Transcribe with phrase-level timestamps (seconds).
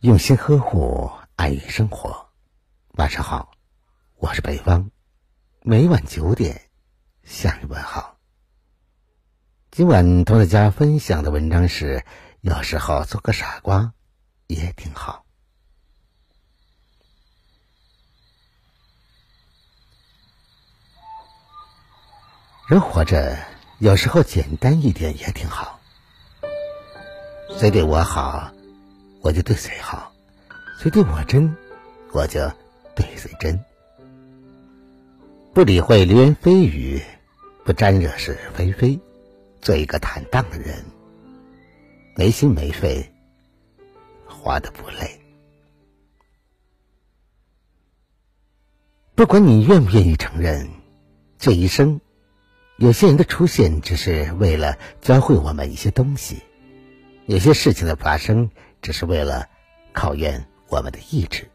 [0.00, 2.28] 用心呵护，爱与生活。
[2.92, 3.50] 晚上好，
[4.14, 4.92] 我是北方，
[5.62, 6.70] 每晚九点
[7.24, 8.16] 向你问好。
[9.72, 12.04] 今晚同大家分享的文章是：
[12.42, 13.92] 有时候做个傻瓜
[14.46, 15.24] 也挺好。
[22.68, 23.36] 人活着，
[23.80, 25.80] 有时候简单一点也挺好。
[27.58, 28.52] 谁对我好，
[29.20, 30.12] 我就对谁好；
[30.80, 31.56] 谁对我真，
[32.12, 32.40] 我就
[32.94, 33.58] 对谁真。
[35.52, 37.02] 不理会流言蜚语，
[37.64, 38.98] 不沾惹是非非，
[39.60, 40.84] 做一个坦荡的人，
[42.14, 43.12] 没心没肺，
[44.26, 45.20] 活得不累。
[49.16, 50.68] 不管你愿不愿意承认，
[51.38, 52.00] 这一生。
[52.76, 56.40] 有些人的出现只是为了教会我们一些东西，
[57.26, 58.50] 有些事情的发生
[58.80, 59.48] 只是为了
[59.92, 61.50] 考验我们的意志。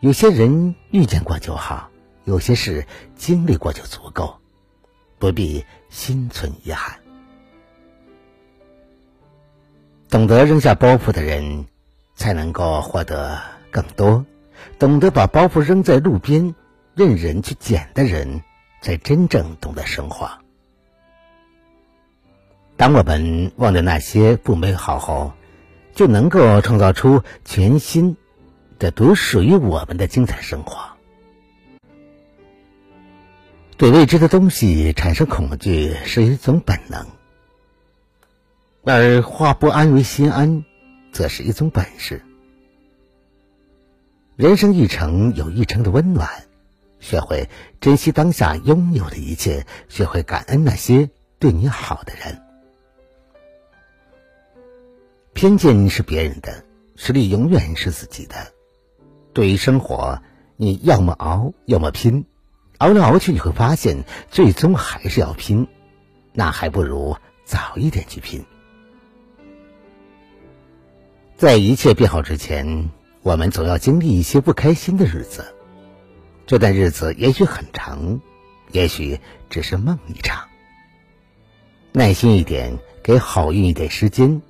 [0.00, 1.90] 有些人遇见过就好，
[2.24, 2.86] 有些事
[3.16, 4.38] 经历过就足够，
[5.18, 6.98] 不必心存遗憾。
[10.08, 11.66] 懂得扔下包袱的人，
[12.14, 14.24] 才能够获得更多；
[14.78, 16.54] 懂得把包袱扔在路边，
[16.94, 18.42] 任人去捡的人。
[18.84, 20.30] 才真正懂得生活。
[22.76, 25.32] 当我们忘掉那些不美好后，
[25.94, 28.16] 就能够创造出全新
[28.78, 30.76] 的、独属于我们的精彩生活。
[33.76, 37.06] 对未知的东西产生恐惧是一种本能，
[38.84, 40.64] 而化不安为心安，
[41.12, 42.22] 则是一种本事。
[44.36, 46.28] 人生一程有一程的温暖。
[47.00, 47.50] 学会
[47.82, 52.40] 珍惜当下拥有的一切，学会感恩那些对你好的人。
[55.44, 56.64] 偏见是别人的，
[56.96, 58.34] 实力永远是自己的。
[59.34, 60.22] 对于生活，
[60.56, 62.24] 你要么熬，要么拼。
[62.78, 65.68] 熬来熬去，你会发现，最终还是要拼。
[66.32, 67.14] 那还不如
[67.44, 68.42] 早一点去拼。
[71.36, 72.88] 在一切变好之前，
[73.20, 75.44] 我们总要经历一些不开心的日子。
[76.46, 78.18] 这段日子也许很长，
[78.72, 79.20] 也许
[79.50, 80.48] 只是梦一场。
[81.92, 84.40] 耐心一点，给好运一点时间。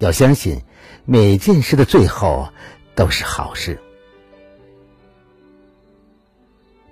[0.00, 0.62] 要相信，
[1.04, 2.48] 每件事的最后
[2.94, 3.78] 都是好事。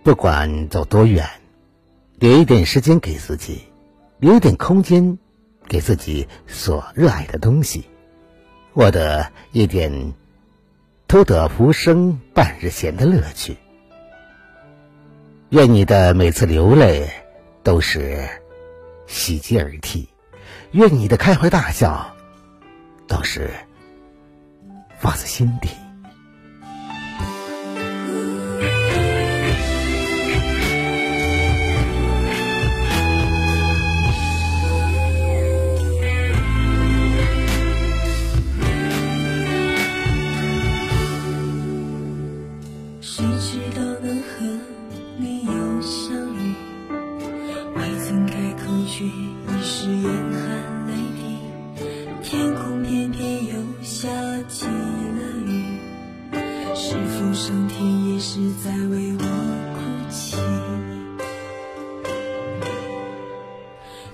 [0.03, 1.27] 不管走多远，
[2.19, 3.63] 留一点时间给自己，
[4.19, 5.19] 留一点空间
[5.67, 7.85] 给自己所热爱的东西，
[8.75, 10.13] 获得一点
[11.09, 13.57] 偷得浮生半日闲的乐趣。
[15.49, 17.11] 愿你的每次流泪
[17.63, 18.29] 都是
[19.07, 20.11] 喜极而泣，
[20.73, 22.15] 愿你的开怀大笑
[23.09, 23.51] 当时
[25.01, 25.78] 放在心底。
[54.47, 54.71] 起了
[55.47, 55.79] 雨
[56.75, 59.23] 是否上天也是在为我
[59.75, 59.77] 哭
[60.11, 60.37] 泣？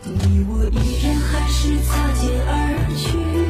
[0.06, 2.50] 你我依然还是擦肩而
[2.96, 3.43] 去。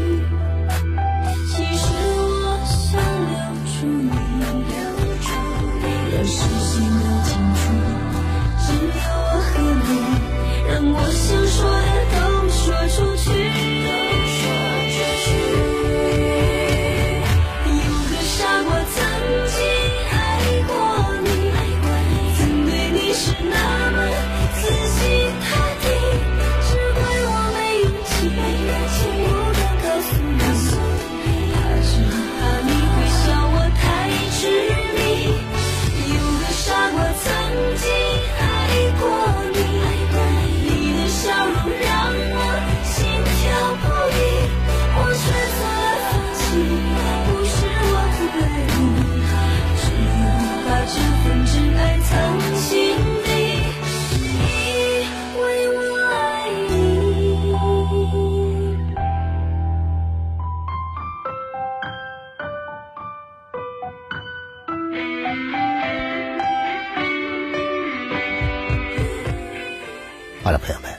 [70.44, 70.90] 好了，朋友们，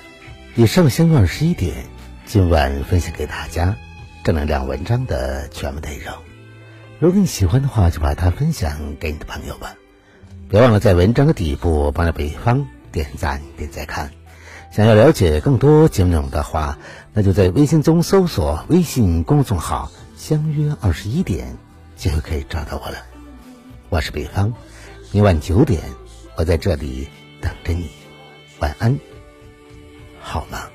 [0.55, 1.85] 以上相约二十一点，
[2.25, 3.77] 今晚分享给大家。
[4.23, 6.15] 正能量文章的全部内容。
[6.97, 9.75] 如果你喜欢的话，就把它分享给你的朋友吧。
[10.49, 14.09] 别忘了在文章的底部帮着北方点赞点再看。
[14.71, 16.79] 想要了解更多节目内容的话，
[17.13, 21.55] 那就在微信中搜索微信公众号“相约二十一点”，
[21.95, 22.97] 就可以找到我了。
[23.89, 24.55] 我是北方，
[25.11, 25.83] 明晚九点，
[26.35, 27.07] 我在这里
[27.41, 27.91] 等着你。
[28.59, 28.97] 晚安，
[30.25, 30.74] 好了？